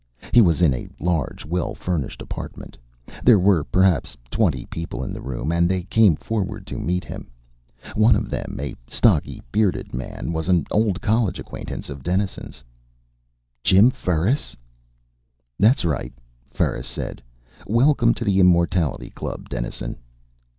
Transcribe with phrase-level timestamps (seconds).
[0.33, 2.75] He was in a large, well furnished apartment.
[3.23, 7.29] There were perhaps twenty people in the room, and they came forward to meet him.
[7.93, 12.63] One of them, a stocky, bearded man, was an old college acquaintance of Dennison's.
[13.63, 14.57] "Jim Ferris?"
[15.59, 16.13] "That's right,"
[16.49, 17.21] Ferris said.
[17.67, 19.97] "Welcome to the Immortality Club, Dennison."